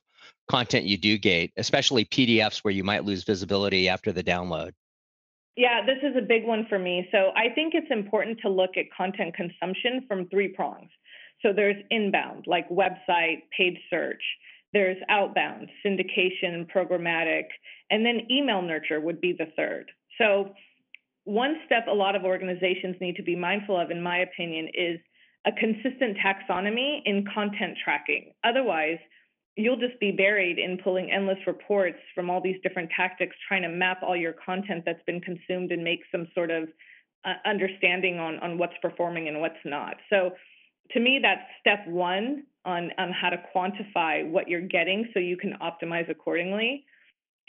content 0.50 0.84
you 0.84 0.96
do 0.96 1.16
gate, 1.16 1.52
especially 1.56 2.04
PDFs 2.04 2.58
where 2.58 2.74
you 2.74 2.82
might 2.82 3.04
lose 3.04 3.22
visibility 3.22 3.88
after 3.88 4.10
the 4.12 4.24
download? 4.24 4.72
Yeah, 5.56 5.84
this 5.84 5.98
is 6.02 6.16
a 6.16 6.26
big 6.26 6.44
one 6.44 6.66
for 6.68 6.78
me. 6.78 7.08
So 7.12 7.30
I 7.36 7.54
think 7.54 7.74
it's 7.74 7.90
important 7.90 8.38
to 8.42 8.48
look 8.48 8.76
at 8.76 8.86
content 8.96 9.34
consumption 9.34 10.04
from 10.08 10.26
three 10.28 10.48
prongs. 10.48 10.90
So 11.42 11.52
there's 11.54 11.76
inbound, 11.90 12.46
like 12.46 12.68
website, 12.68 13.42
paid 13.56 13.78
search. 13.88 14.22
There's 14.72 14.96
outbound, 15.08 15.68
syndication 15.84 16.66
programmatic. 16.74 17.44
And 17.90 18.04
then 18.04 18.26
email 18.30 18.62
nurture 18.62 19.00
would 19.00 19.20
be 19.20 19.32
the 19.32 19.46
third. 19.56 19.90
So 20.18 20.52
one 21.30 21.56
step 21.64 21.86
a 21.88 21.94
lot 21.94 22.16
of 22.16 22.24
organizations 22.24 22.96
need 23.00 23.14
to 23.14 23.22
be 23.22 23.36
mindful 23.36 23.78
of, 23.80 23.92
in 23.92 24.02
my 24.02 24.18
opinion, 24.18 24.68
is 24.74 24.98
a 25.46 25.52
consistent 25.52 26.18
taxonomy 26.18 27.00
in 27.04 27.24
content 27.32 27.78
tracking. 27.82 28.32
Otherwise, 28.42 28.98
you'll 29.56 29.78
just 29.78 29.98
be 30.00 30.10
buried 30.10 30.58
in 30.58 30.76
pulling 30.82 31.12
endless 31.12 31.38
reports 31.46 31.98
from 32.16 32.30
all 32.30 32.40
these 32.42 32.56
different 32.64 32.90
tactics, 32.96 33.36
trying 33.46 33.62
to 33.62 33.68
map 33.68 34.02
all 34.02 34.16
your 34.16 34.34
content 34.44 34.82
that's 34.84 35.02
been 35.06 35.20
consumed 35.20 35.70
and 35.70 35.84
make 35.84 36.00
some 36.10 36.26
sort 36.34 36.50
of 36.50 36.68
uh, 37.24 37.34
understanding 37.46 38.18
on, 38.18 38.40
on 38.40 38.58
what's 38.58 38.76
performing 38.82 39.28
and 39.28 39.40
what's 39.40 39.62
not. 39.64 39.94
So, 40.10 40.32
to 40.92 40.98
me, 40.98 41.20
that's 41.22 41.42
step 41.60 41.86
one 41.86 42.42
on, 42.64 42.90
on 42.98 43.12
how 43.12 43.30
to 43.30 43.40
quantify 43.54 44.28
what 44.28 44.48
you're 44.48 44.66
getting 44.66 45.08
so 45.14 45.20
you 45.20 45.36
can 45.36 45.54
optimize 45.62 46.10
accordingly. 46.10 46.84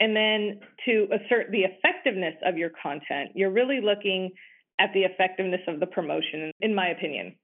And 0.02 0.16
then 0.16 0.58
to 0.84 1.06
assert 1.12 1.52
the 1.52 1.60
effectiveness 1.60 2.34
of 2.44 2.58
your 2.58 2.70
content, 2.82 3.30
you're 3.36 3.52
really 3.52 3.80
looking 3.80 4.32
at 4.80 4.90
the 4.94 5.02
effectiveness 5.02 5.60
of 5.68 5.78
the 5.78 5.86
promotion, 5.86 6.50
in 6.60 6.74
my 6.74 6.88
opinion. 6.88 7.36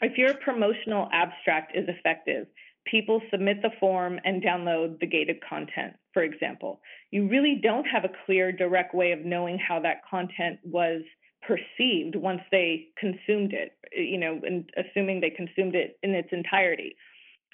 If 0.00 0.16
your 0.16 0.34
promotional 0.34 1.08
abstract 1.12 1.76
is 1.76 1.88
effective, 1.88 2.46
people 2.84 3.20
submit 3.28 3.60
the 3.60 3.72
form 3.80 4.20
and 4.24 4.40
download 4.40 5.00
the 5.00 5.06
gated 5.08 5.38
content, 5.48 5.94
for 6.12 6.22
example. 6.22 6.80
You 7.10 7.26
really 7.28 7.58
don't 7.60 7.86
have 7.86 8.04
a 8.04 8.14
clear, 8.24 8.52
direct 8.52 8.94
way 8.94 9.10
of 9.10 9.24
knowing 9.24 9.58
how 9.58 9.80
that 9.80 10.02
content 10.08 10.60
was 10.62 11.02
perceived 11.42 12.14
once 12.14 12.42
they 12.52 12.86
consumed 13.00 13.52
it, 13.52 13.72
you 13.92 14.18
know, 14.18 14.38
and 14.46 14.70
assuming 14.76 15.20
they 15.20 15.30
consumed 15.30 15.74
it 15.74 15.98
in 16.04 16.10
its 16.10 16.28
entirety. 16.30 16.94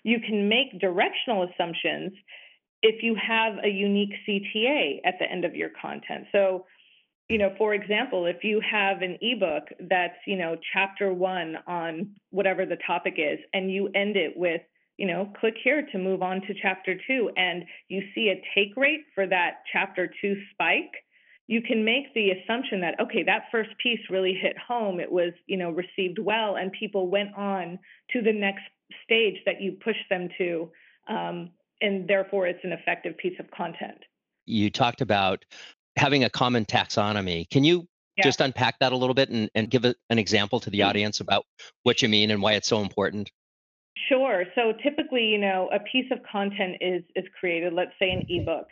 You 0.05 0.19
can 0.21 0.51
make 0.51 0.79
directional 0.79 1.49
assumptions 1.49 2.13
if 2.83 3.03
you 3.03 3.15
have 3.15 3.55
a 3.65 3.69
unique 3.69 4.13
CTA 4.29 5.01
at 5.05 5.15
the 5.19 5.31
end 5.31 5.45
of 5.45 5.55
your 5.55 5.71
content. 5.81 6.27
So, 6.33 6.67
you 7.29 7.39
know, 7.39 7.55
for 7.57 7.75
example, 7.75 8.27
if 8.27 8.43
you 8.43 8.61
have 8.61 9.01
an 9.03 9.17
ebook 9.21 9.65
that's, 9.89 10.17
you 10.27 10.37
know, 10.37 10.57
chapter 10.73 11.13
one 11.13 11.57
on 11.67 12.11
whatever 12.31 12.67
the 12.67 12.77
topic 12.87 13.15
is, 13.17 13.39
and 13.55 13.71
you 13.71 13.89
end 13.95 14.17
it 14.17 14.37
with, 14.37 14.61
you 14.99 15.07
know, 15.07 15.33
click 15.41 15.55
here 15.63 15.87
to 15.93 15.99
move 15.99 16.23
on 16.23 16.43
to 16.43 16.55
chapter 16.61 16.97
two, 17.07 17.31
and 17.37 17.65
you 17.89 18.03
see 18.15 18.29
a 18.29 18.43
take 18.55 18.77
rate 18.77 19.05
for 19.15 19.27
that 19.27 19.63
chapter 19.73 20.13
two 20.21 20.37
spike, 20.53 20.93
you 21.47 21.63
can 21.63 21.85
make 21.85 22.13
the 22.15 22.31
assumption 22.31 22.81
that, 22.81 22.99
okay, 23.01 23.23
that 23.23 23.45
first 23.51 23.71
piece 23.83 24.01
really 24.11 24.35
hit 24.35 24.57
home. 24.59 25.01
It 25.01 25.11
was, 25.11 25.33
you 25.47 25.57
know, 25.57 25.71
received 25.71 26.19
well, 26.19 26.57
and 26.57 26.73
people 26.73 27.09
went 27.09 27.35
on 27.37 27.79
to 28.13 28.23
the 28.23 28.33
next 28.33 28.63
stage 29.05 29.37
that 29.47 29.61
you 29.61 29.73
pushed 29.73 30.09
them 30.11 30.29
to. 30.39 30.71
Um, 31.09 31.51
and 31.83 32.09
therefore 32.09 32.47
it's 32.47 32.65
an 32.65 32.73
effective 32.73 33.17
piece 33.19 33.39
of 33.39 33.51
content. 33.51 33.99
you 34.47 34.71
talked 34.71 35.01
about 35.01 35.45
having 35.97 36.25
a 36.25 36.31
common 36.31 36.65
taxonomy. 36.65 37.49
Can 37.51 37.65
you 37.65 37.87
yeah. 38.17 38.25
just 38.25 38.41
unpack 38.41 38.79
that 38.81 38.93
a 38.93 38.97
little 38.97 39.15
bit 39.15 39.29
and, 39.31 39.51
and 39.55 39.71
give 39.71 39.85
a, 39.85 39.95
an 40.11 40.19
example 40.19 40.61
to 40.61 40.71
the 40.71 40.81
mm-hmm. 40.81 40.89
audience 40.89 41.21
about 41.21 41.45
what 41.83 42.03
you 42.03 42.09
mean 42.09 42.31
and 42.31 42.43
why 42.43 42.53
it's 42.55 42.69
so 42.69 42.81
important? 42.81 43.31
Sure. 44.09 44.45
So 44.55 44.73
typically, 44.83 45.25
you 45.25 45.39
know, 45.39 45.69
a 45.73 45.81
piece 45.81 46.11
of 46.11 46.19
content 46.31 46.77
is 46.81 47.03
is 47.15 47.25
created, 47.39 47.73
let's 47.73 47.93
say 47.99 48.11
an 48.11 48.25
ebook, 48.29 48.67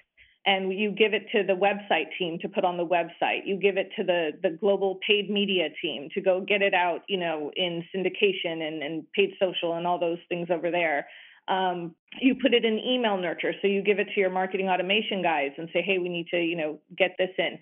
and 0.47 0.73
you 0.73 0.91
give 0.91 1.13
it 1.15 1.27
to 1.33 1.43
the 1.43 1.53
website 1.53 2.07
team 2.19 2.39
to 2.41 2.49
put 2.49 2.65
on 2.65 2.77
the 2.77 2.87
website. 2.87 3.41
You 3.45 3.57
give 3.57 3.77
it 3.77 3.91
to 3.97 4.05
the 4.05 4.31
the 4.43 4.51
global 4.51 4.99
paid 5.07 5.31
media 5.31 5.69
team 5.83 6.09
to 6.15 6.21
go 6.21 6.41
get 6.41 6.63
it 6.63 6.75
out, 6.75 7.03
you 7.09 7.19
know, 7.19 7.53
in 7.55 7.85
syndication 7.95 8.67
and, 8.67 8.83
and 8.83 9.05
paid 9.13 9.35
social 9.39 9.75
and 9.75 9.87
all 9.87 9.99
those 9.99 10.19
things 10.29 10.49
over 10.51 10.71
there. 10.71 11.07
Um, 11.51 11.95
you 12.21 12.37
put 12.41 12.55
it 12.55 12.65
in 12.65 12.79
email 12.79 13.17
nurture, 13.17 13.53
so 13.61 13.67
you 13.69 13.83
give 13.83 13.99
it 13.99 14.09
to 14.15 14.21
your 14.21 14.31
marketing 14.31 14.69
automation 14.69 15.23
guys 15.23 15.51
and 15.59 15.69
say, 15.73 15.83
hey, 15.83 15.99
we 15.99 16.09
need 16.09 16.29
to, 16.29 16.39
you 16.39 16.57
know, 16.57 16.79
get 16.97 17.17
this 17.19 17.31
in. 17.39 17.59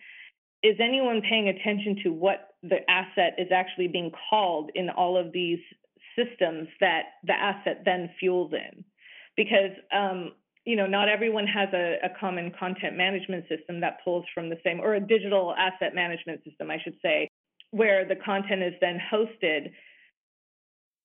Is 0.63 0.77
anyone 0.81 1.23
paying 1.23 1.49
attention 1.49 1.97
to 2.05 2.11
what 2.11 2.49
the 2.63 2.79
asset 2.91 3.35
is 3.39 3.49
actually 3.53 3.89
being 3.89 4.13
called 4.29 4.71
in 4.75 4.91
all 4.91 5.17
of 5.17 5.33
these 5.33 5.61
systems 6.17 6.69
that 6.81 7.03
the 7.25 7.33
asset 7.33 7.83
then 7.85 8.11
fuels 8.21 8.53
in? 8.53 8.85
Because 9.37 9.73
um, 9.93 10.33
you 10.69 10.77
know, 10.77 10.87
not 10.87 11.09
everyone 11.09 11.47
has 11.47 11.71
a, 11.73 11.97
a, 12.05 12.11
common 12.21 12.53
content 12.61 12.95
management 12.95 13.47
system 13.49 13.81
that 13.81 14.05
pulls 14.05 14.27
from 14.35 14.51
the 14.51 14.59
same, 14.63 14.81
or 14.81 14.97
a 14.97 15.01
digital 15.01 15.55
asset 15.57 15.95
management 15.95 16.45
system, 16.45 16.71
I 16.71 16.77
should 16.85 16.97
say, 17.01 17.31
where 17.71 18.07
the 18.07 18.17
content 18.17 18.63
is 18.63 18.75
then 18.79 19.01
hosted. 19.11 19.73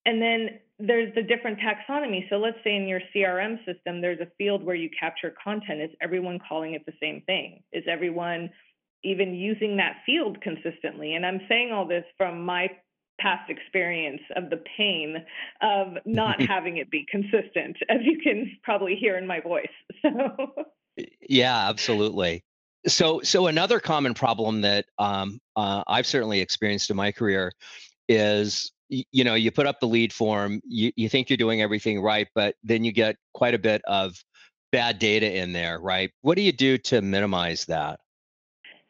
And 0.06 0.22
then 0.22 0.60
there's 0.80 1.14
the 1.16 1.22
different 1.22 1.60
taxonomy. 1.60 2.28
So 2.30 2.38
let's 2.38 2.58
say 2.64 2.76
in 2.76 2.88
your 2.88 3.02
CRM 3.16 3.58
system, 3.66 4.02
there's 4.02 4.20
a 4.20 4.28
field 4.38 4.64
where 4.64 4.76
you 4.76 4.90
capture 4.98 5.34
content. 5.42 5.82
Is 5.82 5.92
everyone 6.02 6.40
calling 6.48 6.74
it 6.74 6.86
the 6.86 6.94
same 7.02 7.22
thing? 7.26 7.64
Is 7.72 7.84
everyone 7.88 8.50
even 9.04 9.34
using 9.34 9.78
that 9.78 9.98
field 10.06 10.42
consistently? 10.42 11.16
And 11.16 11.26
I'm 11.26 11.42
saying 11.48 11.72
all 11.72 11.88
this 11.88 12.04
from 12.18 12.44
my 12.44 12.70
past 13.20 13.50
experience 13.50 14.22
of 14.36 14.50
the 14.50 14.62
pain 14.78 15.24
of 15.62 15.98
not 16.06 16.42
having 16.50 16.78
it 16.78 16.90
be 16.90 17.06
consistent, 17.10 17.78
as 17.90 18.00
you 18.04 18.20
can 18.22 18.58
probably 18.64 18.96
hear 18.96 19.18
in 19.18 19.28
my 19.28 19.40
voice. 19.40 19.68
So, 20.02 21.08
yeah, 21.28 21.70
absolutely. 21.70 22.44
So, 22.86 23.22
so 23.22 23.48
another 23.48 23.80
common 23.80 24.14
problem 24.14 24.62
that 24.62 24.86
um, 25.00 25.40
uh, 25.56 25.84
I've 25.88 26.06
certainly 26.06 26.40
experienced 26.40 26.92
in 26.92 26.98
my 26.98 27.12
career 27.12 27.52
is 28.08 28.72
you 29.12 29.24
know 29.24 29.36
you 29.36 29.52
put 29.52 29.66
up 29.66 29.80
the 29.80 29.88
lead 29.88 30.14
form 30.14 30.62
you, 30.68 30.92
you 30.96 31.10
think 31.10 31.30
you're 31.30 31.38
doing 31.38 31.62
everything 31.62 32.02
right 32.02 32.28
but 32.36 32.56
then 32.64 32.84
you 32.84 32.92
get 32.92 33.16
quite 33.34 33.54
a 33.54 33.60
bit 33.60 33.82
of 33.86 34.16
bad 34.72 35.00
data 35.00 35.38
in 35.38 35.54
there 35.54 35.80
right 35.80 36.12
what 36.22 36.36
do 36.36 36.42
you 36.42 36.52
do 36.52 36.78
to 36.78 37.02
minimize 37.02 37.66
that 37.66 38.00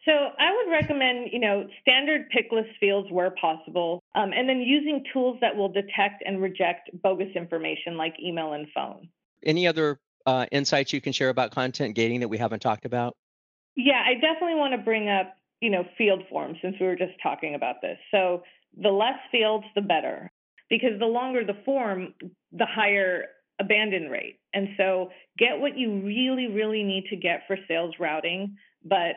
so 0.05 0.11
I 0.11 0.51
would 0.51 0.69
recommend, 0.69 1.29
you 1.31 1.39
know, 1.39 1.65
standard 1.81 2.29
pick 2.29 2.51
list 2.51 2.69
fields 2.77 3.07
where 3.09 3.31
possible, 3.39 4.03
um, 4.15 4.33
and 4.33 4.49
then 4.49 4.59
using 4.59 5.01
tools 5.13 5.37
that 5.39 5.55
will 5.55 5.69
detect 5.69 6.23
and 6.25 6.41
reject 6.41 6.89
bogus 7.01 7.29
information 7.35 7.95
like 7.95 8.13
email 8.21 8.51
and 8.51 8.67
phone. 8.75 9.07
Any 9.45 9.65
other 9.65 9.99
uh, 10.25 10.45
insights 10.51 10.91
you 10.91 10.99
can 10.99 11.13
share 11.13 11.29
about 11.29 11.51
content 11.51 11.95
gating 11.95 12.19
that 12.19 12.27
we 12.27 12.37
haven't 12.37 12.61
talked 12.61 12.85
about? 12.85 13.15
Yeah, 13.75 14.01
I 14.05 14.15
definitely 14.15 14.55
want 14.55 14.73
to 14.73 14.77
bring 14.77 15.09
up, 15.09 15.35
you 15.61 15.69
know, 15.69 15.85
field 15.97 16.23
forms 16.29 16.57
since 16.61 16.75
we 16.79 16.85
were 16.85 16.97
just 16.97 17.13
talking 17.21 17.55
about 17.55 17.75
this. 17.81 17.97
So 18.11 18.43
the 18.81 18.89
less 18.89 19.19
fields, 19.31 19.65
the 19.75 19.81
better, 19.81 20.31
because 20.69 20.99
the 20.99 21.05
longer 21.05 21.45
the 21.45 21.57
form, 21.65 22.13
the 22.51 22.65
higher 22.65 23.25
abandon 23.59 24.09
rate. 24.09 24.39
And 24.53 24.69
so 24.77 25.09
get 25.37 25.59
what 25.59 25.77
you 25.77 26.01
really, 26.01 26.47
really 26.47 26.83
need 26.83 27.05
to 27.09 27.15
get 27.15 27.41
for 27.47 27.57
sales 27.67 27.95
routing, 27.99 28.57
but 28.83 29.15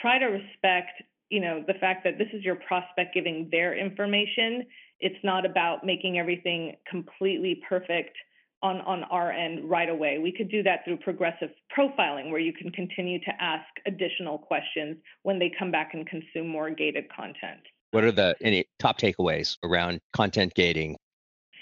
try 0.00 0.18
to 0.18 0.26
respect 0.26 0.90
you 1.32 1.40
know 1.40 1.64
the 1.66 1.74
fact 1.74 2.04
that 2.04 2.18
this 2.18 2.28
is 2.34 2.44
your 2.44 2.56
prospect 2.56 3.14
giving 3.14 3.48
their 3.50 3.74
information. 3.76 4.66
It's 5.00 5.24
not 5.24 5.46
about 5.46 5.84
making 5.84 6.18
everything 6.18 6.76
completely 6.88 7.62
perfect 7.66 8.14
on 8.62 8.82
on 8.82 9.04
our 9.04 9.32
end 9.32 9.68
right 9.68 9.88
away. 9.88 10.18
We 10.18 10.30
could 10.30 10.50
do 10.50 10.62
that 10.64 10.84
through 10.84 10.98
progressive 10.98 11.48
profiling 11.76 12.30
where 12.30 12.38
you 12.38 12.52
can 12.52 12.70
continue 12.70 13.18
to 13.20 13.32
ask 13.40 13.64
additional 13.86 14.38
questions 14.38 14.98
when 15.22 15.38
they 15.38 15.50
come 15.58 15.70
back 15.72 15.94
and 15.94 16.06
consume 16.06 16.48
more 16.48 16.68
gated 16.68 17.06
content 17.10 17.62
what 17.92 18.04
are 18.04 18.12
the 18.12 18.34
any 18.40 18.64
top 18.78 18.98
takeaways 18.98 19.56
around 19.62 20.00
content 20.12 20.52
gating? 20.54 20.96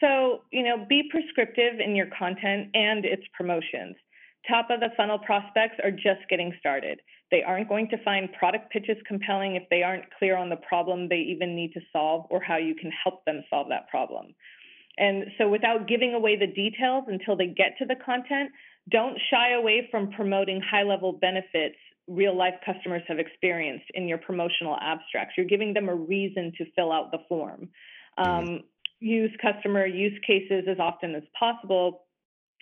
So 0.00 0.42
you 0.50 0.62
know 0.62 0.86
be 0.88 1.04
prescriptive 1.10 1.78
in 1.78 1.94
your 1.94 2.08
content 2.18 2.70
and 2.74 3.04
its 3.04 3.22
promotions. 3.36 3.96
Top 4.48 4.70
of 4.70 4.80
the 4.80 4.88
funnel 4.96 5.18
prospects 5.18 5.76
are 5.84 5.90
just 5.90 6.26
getting 6.30 6.54
started. 6.58 7.00
They 7.30 7.42
aren't 7.42 7.68
going 7.68 7.88
to 7.90 8.02
find 8.02 8.32
product 8.32 8.72
pitches 8.72 8.96
compelling 9.06 9.56
if 9.56 9.64
they 9.70 9.82
aren't 9.82 10.04
clear 10.18 10.36
on 10.36 10.48
the 10.48 10.56
problem 10.56 11.08
they 11.08 11.18
even 11.18 11.54
need 11.54 11.72
to 11.74 11.80
solve 11.92 12.26
or 12.30 12.40
how 12.40 12.56
you 12.56 12.74
can 12.74 12.90
help 13.04 13.24
them 13.26 13.44
solve 13.50 13.68
that 13.68 13.88
problem. 13.88 14.34
And 14.98 15.26
so, 15.38 15.48
without 15.48 15.88
giving 15.88 16.14
away 16.14 16.36
the 16.36 16.46
details 16.46 17.04
until 17.08 17.36
they 17.36 17.46
get 17.46 17.76
to 17.78 17.86
the 17.86 17.96
content, 18.04 18.50
don't 18.90 19.18
shy 19.30 19.52
away 19.52 19.88
from 19.90 20.10
promoting 20.12 20.60
high 20.60 20.82
level 20.82 21.12
benefits 21.12 21.76
real 22.08 22.36
life 22.36 22.54
customers 22.66 23.02
have 23.06 23.20
experienced 23.20 23.84
in 23.94 24.08
your 24.08 24.18
promotional 24.18 24.76
abstracts. 24.80 25.34
You're 25.36 25.46
giving 25.46 25.74
them 25.74 25.88
a 25.88 25.94
reason 25.94 26.52
to 26.58 26.64
fill 26.74 26.90
out 26.90 27.12
the 27.12 27.18
form. 27.28 27.68
Mm-hmm. 28.18 28.48
Um, 28.48 28.60
use 28.98 29.30
customer 29.40 29.86
use 29.86 30.18
cases 30.26 30.64
as 30.68 30.78
often 30.78 31.14
as 31.14 31.22
possible 31.38 32.02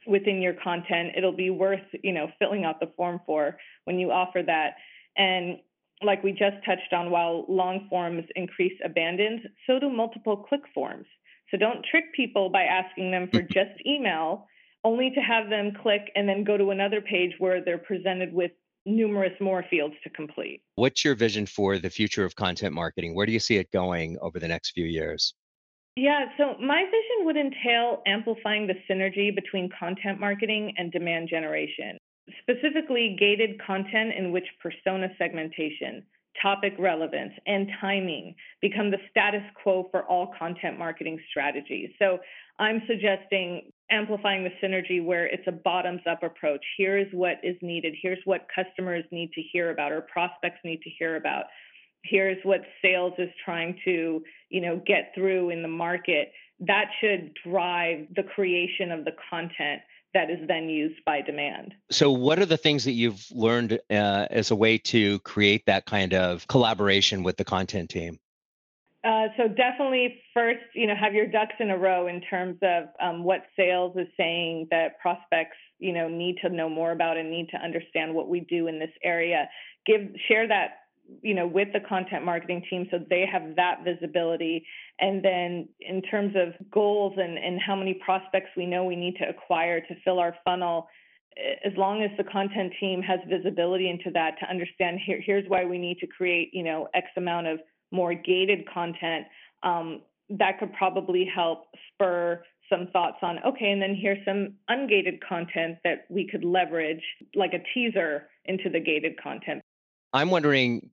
within 0.06 0.40
your 0.40 0.54
content 0.54 1.08
it'll 1.16 1.34
be 1.34 1.50
worth 1.50 1.82
you 2.04 2.12
know 2.12 2.28
filling 2.38 2.64
out 2.64 2.78
the 2.78 2.86
form 2.96 3.20
for 3.26 3.56
when 3.84 3.98
you 3.98 4.12
offer 4.12 4.40
that 4.46 4.74
and 5.16 5.58
like 6.02 6.22
we 6.22 6.30
just 6.30 6.64
touched 6.64 6.92
on 6.92 7.10
while 7.10 7.44
long 7.48 7.86
forms 7.90 8.24
increase 8.36 8.78
abandoned, 8.84 9.40
so 9.66 9.78
do 9.78 9.90
multiple 9.90 10.36
click 10.36 10.62
forms 10.74 11.06
so 11.50 11.56
don't 11.56 11.84
trick 11.90 12.04
people 12.14 12.50
by 12.50 12.62
asking 12.62 13.10
them 13.10 13.28
for 13.32 13.42
just 13.52 13.70
email 13.86 14.46
only 14.84 15.10
to 15.10 15.20
have 15.20 15.50
them 15.50 15.72
click 15.82 16.10
and 16.14 16.28
then 16.28 16.44
go 16.44 16.56
to 16.56 16.70
another 16.70 17.00
page 17.00 17.32
where 17.38 17.62
they're 17.64 17.78
presented 17.78 18.32
with 18.32 18.52
numerous 18.86 19.32
more 19.40 19.64
fields 19.68 19.94
to 20.02 20.10
complete. 20.10 20.62
What's 20.76 21.04
your 21.04 21.14
vision 21.14 21.46
for 21.46 21.78
the 21.78 21.90
future 21.90 22.24
of 22.24 22.34
content 22.36 22.74
marketing? 22.74 23.14
Where 23.14 23.26
do 23.26 23.32
you 23.32 23.40
see 23.40 23.56
it 23.56 23.70
going 23.70 24.16
over 24.20 24.38
the 24.38 24.48
next 24.48 24.70
few 24.70 24.86
years? 24.86 25.34
Yeah, 25.96 26.26
so 26.36 26.54
my 26.60 26.84
vision 26.84 27.26
would 27.26 27.36
entail 27.36 28.02
amplifying 28.06 28.68
the 28.68 28.74
synergy 28.88 29.34
between 29.34 29.68
content 29.78 30.20
marketing 30.20 30.72
and 30.78 30.92
demand 30.92 31.28
generation, 31.28 31.98
specifically 32.40 33.16
gated 33.18 33.60
content 33.60 34.14
in 34.16 34.30
which 34.30 34.46
persona 34.62 35.08
segmentation, 35.18 36.04
topic 36.42 36.74
relevance, 36.78 37.32
and 37.46 37.68
timing 37.80 38.34
become 38.60 38.90
the 38.90 38.98
status 39.10 39.42
quo 39.62 39.88
for 39.90 40.02
all 40.04 40.32
content 40.38 40.78
marketing 40.78 41.18
strategies. 41.30 41.90
So 41.98 42.18
I'm 42.58 42.82
suggesting 42.86 43.72
amplifying 43.90 44.44
the 44.44 44.50
synergy 44.62 45.04
where 45.04 45.26
it's 45.26 45.46
a 45.46 45.52
bottoms 45.52 46.02
up 46.10 46.22
approach. 46.22 46.64
Here 46.76 46.98
is 46.98 47.06
what 47.12 47.36
is 47.42 47.56
needed, 47.62 47.94
here's 48.00 48.18
what 48.24 48.46
customers 48.54 49.04
need 49.10 49.32
to 49.32 49.42
hear 49.52 49.70
about 49.70 49.92
or 49.92 50.02
prospects 50.02 50.58
need 50.64 50.82
to 50.82 50.90
hear 50.90 51.16
about 51.16 51.44
here's 52.04 52.38
what 52.44 52.60
sales 52.82 53.12
is 53.18 53.28
trying 53.44 53.76
to 53.84 54.22
you 54.50 54.60
know 54.60 54.80
get 54.86 55.10
through 55.14 55.50
in 55.50 55.62
the 55.62 55.68
market 55.68 56.32
that 56.60 56.86
should 57.00 57.32
drive 57.48 58.06
the 58.16 58.22
creation 58.22 58.90
of 58.90 59.04
the 59.04 59.12
content 59.30 59.80
that 60.14 60.30
is 60.30 60.38
then 60.48 60.68
used 60.68 61.04
by 61.04 61.20
demand. 61.20 61.74
So, 61.90 62.10
what 62.10 62.38
are 62.38 62.46
the 62.46 62.56
things 62.56 62.84
that 62.84 62.92
you've 62.92 63.24
learned 63.30 63.80
uh, 63.90 64.26
as 64.30 64.50
a 64.50 64.56
way 64.56 64.78
to 64.78 65.18
create 65.20 65.66
that 65.66 65.86
kind 65.86 66.14
of 66.14 66.46
collaboration 66.48 67.22
with 67.22 67.36
the 67.36 67.44
content 67.44 67.90
team? 67.90 68.18
Uh, 69.04 69.28
so 69.36 69.46
definitely 69.46 70.20
first, 70.34 70.64
you 70.74 70.86
know, 70.86 70.94
have 70.94 71.14
your 71.14 71.26
ducks 71.26 71.54
in 71.60 71.70
a 71.70 71.78
row 71.78 72.08
in 72.08 72.20
terms 72.22 72.58
of 72.62 72.84
um, 73.00 73.22
what 73.22 73.42
sales 73.56 73.96
is 73.96 74.08
saying 74.16 74.66
that 74.72 74.98
prospects, 75.00 75.56
you 75.78 75.92
know, 75.92 76.08
need 76.08 76.36
to 76.42 76.48
know 76.48 76.68
more 76.68 76.90
about 76.90 77.16
and 77.16 77.30
need 77.30 77.48
to 77.48 77.56
understand 77.58 78.12
what 78.12 78.28
we 78.28 78.40
do 78.40 78.66
in 78.66 78.80
this 78.80 78.90
area. 79.04 79.48
Give 79.86 80.00
share 80.26 80.48
that 80.48 80.70
you 81.22 81.34
know 81.34 81.46
with 81.46 81.68
the 81.72 81.80
content 81.80 82.24
marketing 82.24 82.62
team 82.68 82.86
so 82.90 82.98
they 83.10 83.24
have 83.30 83.56
that 83.56 83.84
visibility. 83.84 84.64
And 85.00 85.24
then 85.24 85.68
in 85.80 86.02
terms 86.02 86.34
of 86.36 86.54
goals 86.70 87.14
and 87.16 87.38
and 87.38 87.60
how 87.60 87.76
many 87.76 87.94
prospects 88.04 88.50
we 88.56 88.66
know 88.66 88.84
we 88.84 88.96
need 88.96 89.16
to 89.16 89.28
acquire 89.28 89.80
to 89.80 89.94
fill 90.04 90.18
our 90.18 90.34
funnel 90.44 90.88
as 91.64 91.72
long 91.76 92.02
as 92.02 92.10
the 92.16 92.24
content 92.24 92.72
team 92.80 93.00
has 93.00 93.20
visibility 93.28 93.88
into 93.88 94.10
that 94.10 94.32
to 94.40 94.50
understand 94.50 94.98
here 95.04 95.20
here's 95.24 95.48
why 95.48 95.64
we 95.64 95.78
need 95.78 95.98
to 95.98 96.06
create 96.06 96.50
you 96.52 96.64
know 96.64 96.88
x 96.94 97.06
amount 97.16 97.46
of 97.46 97.60
more 97.92 98.12
gated 98.12 98.68
content 98.68 99.24
um, 99.62 100.02
that 100.28 100.58
could 100.58 100.72
probably 100.72 101.24
help 101.32 101.66
spur 101.92 102.42
some 102.68 102.88
thoughts 102.92 103.18
on 103.22 103.38
okay 103.46 103.70
and 103.70 103.80
then 103.80 103.94
here's 103.94 104.18
some 104.24 104.52
ungated 104.68 105.20
content 105.26 105.78
that 105.84 106.06
we 106.08 106.26
could 106.28 106.42
leverage 106.44 107.02
like 107.36 107.52
a 107.54 107.62
teaser 107.72 108.28
into 108.48 108.68
the 108.70 108.80
gated 108.80 109.20
content. 109.22 109.62
I'm 110.12 110.30
wondering, 110.30 110.90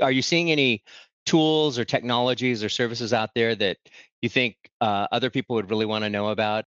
are 0.00 0.12
you 0.12 0.22
seeing 0.22 0.50
any 0.50 0.82
tools 1.26 1.78
or 1.78 1.84
technologies 1.84 2.64
or 2.64 2.68
services 2.68 3.12
out 3.12 3.30
there 3.34 3.54
that 3.54 3.76
you 4.20 4.28
think 4.28 4.56
uh, 4.80 5.06
other 5.12 5.30
people 5.30 5.56
would 5.56 5.70
really 5.70 5.86
want 5.86 6.04
to 6.04 6.10
know 6.10 6.28
about? 6.28 6.64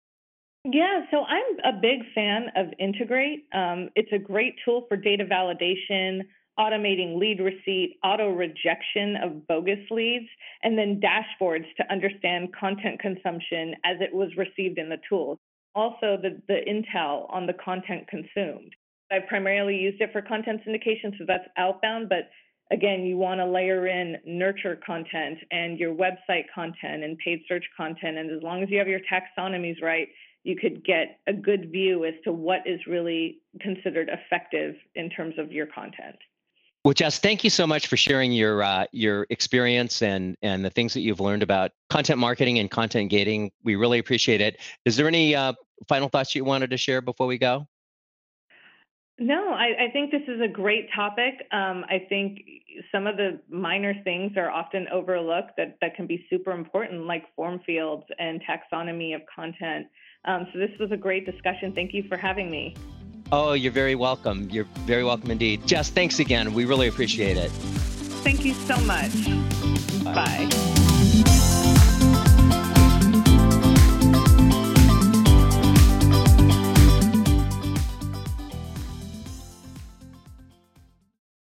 Yeah, 0.65 1.01
so 1.11 1.23
I'm 1.23 1.75
a 1.75 1.79
big 1.79 1.99
fan 2.15 2.47
of 2.55 2.67
Integrate. 2.79 3.45
Um, 3.53 3.89
it's 3.95 4.11
a 4.13 4.17
great 4.17 4.55
tool 4.63 4.85
for 4.87 4.95
data 4.95 5.25
validation, 5.25 6.21
automating 6.57 7.19
lead 7.19 7.41
receipt, 7.41 7.97
auto 8.03 8.29
rejection 8.29 9.17
of 9.21 9.45
bogus 9.47 9.79
leads, 9.91 10.27
and 10.61 10.77
then 10.77 11.01
dashboards 11.01 11.65
to 11.77 11.91
understand 11.91 12.53
content 12.57 12.99
consumption 13.01 13.75
as 13.83 13.97
it 13.99 14.13
was 14.13 14.29
received 14.37 14.77
in 14.77 14.87
the 14.87 14.99
tool. 15.09 15.37
Also, 15.75 16.17
the, 16.21 16.41
the 16.47 16.61
intel 16.67 17.25
on 17.33 17.45
the 17.45 17.53
content 17.53 18.07
consumed. 18.07 18.73
I 19.11 19.19
primarily 19.27 19.75
used 19.75 20.01
it 20.01 20.11
for 20.13 20.21
content 20.21 20.61
syndication, 20.65 21.17
so 21.17 21.25
that's 21.27 21.47
outbound, 21.57 22.07
but 22.07 22.29
again, 22.73 23.05
you 23.05 23.17
want 23.17 23.39
to 23.39 23.45
layer 23.45 23.87
in 23.87 24.17
nurture 24.25 24.79
content 24.85 25.37
and 25.51 25.79
your 25.79 25.93
website 25.93 26.45
content 26.53 27.03
and 27.03 27.17
paid 27.19 27.41
search 27.47 27.63
content. 27.77 28.17
And 28.17 28.31
as 28.31 28.41
long 28.41 28.63
as 28.63 28.69
you 28.69 28.79
have 28.79 28.87
your 28.87 28.99
taxonomies 28.99 29.81
right, 29.81 30.07
you 30.43 30.57
could 30.57 30.83
get 30.83 31.19
a 31.27 31.33
good 31.33 31.71
view 31.71 32.03
as 32.03 32.15
to 32.25 32.33
what 32.33 32.61
is 32.65 32.79
really 32.87 33.37
considered 33.61 34.09
effective 34.09 34.75
in 34.95 35.09
terms 35.09 35.35
of 35.37 35.51
your 35.51 35.67
content. 35.67 36.17
Well, 36.83 36.93
Jess, 36.93 37.19
thank 37.19 37.45
you 37.45 37.49
so 37.49 37.65
much 37.65 37.87
for 37.87 37.95
sharing 37.95 38.33
your 38.33 38.61
uh, 38.61 38.85
your 38.91 39.25
experience 39.29 40.01
and 40.01 40.35
and 40.41 40.65
the 40.65 40.69
things 40.69 40.93
that 40.95 40.99
you've 40.99 41.21
learned 41.21 41.41
about 41.41 41.71
content 41.89 42.19
marketing 42.19 42.59
and 42.59 42.69
content 42.69 43.09
gating. 43.09 43.51
We 43.63 43.75
really 43.75 43.99
appreciate 43.99 44.41
it. 44.41 44.59
Is 44.83 44.97
there 44.97 45.07
any 45.07 45.33
uh, 45.33 45.53
final 45.87 46.09
thoughts 46.09 46.35
you 46.35 46.43
wanted 46.43 46.71
to 46.71 46.77
share 46.77 46.99
before 46.99 47.25
we 47.25 47.37
go? 47.37 47.67
No, 49.19 49.53
I, 49.53 49.85
I 49.87 49.91
think 49.91 50.11
this 50.11 50.23
is 50.27 50.41
a 50.41 50.47
great 50.47 50.89
topic. 50.95 51.47
Um, 51.51 51.85
I 51.87 52.05
think 52.09 52.39
some 52.91 53.05
of 53.05 53.15
the 53.15 53.39
minor 53.49 53.93
things 54.03 54.33
are 54.37 54.49
often 54.49 54.87
overlooked 54.91 55.51
that, 55.57 55.77
that 55.81 55.95
can 55.95 56.07
be 56.07 56.25
super 56.29 56.51
important, 56.51 57.05
like 57.05 57.23
form 57.35 57.59
fields 57.65 58.03
and 58.17 58.41
taxonomy 58.41 59.15
of 59.15 59.21
content. 59.33 59.87
Um, 60.25 60.47
so 60.51 60.59
this 60.59 60.71
was 60.79 60.91
a 60.91 60.97
great 60.97 61.25
discussion. 61.25 61.73
Thank 61.73 61.93
you 61.93 62.03
for 62.07 62.17
having 62.17 62.49
me. 62.49 62.75
Oh, 63.31 63.53
you're 63.53 63.71
very 63.71 63.95
welcome. 63.95 64.49
You're 64.49 64.67
very 64.85 65.03
welcome 65.03 65.31
indeed. 65.31 65.65
Jess, 65.67 65.89
thanks 65.89 66.19
again. 66.19 66.53
We 66.53 66.65
really 66.65 66.87
appreciate 66.87 67.37
it. 67.37 67.51
Thank 68.23 68.45
you 68.45 68.53
so 68.53 68.77
much. 68.81 69.13
Bye. 70.03 70.13
Bye. 70.49 70.82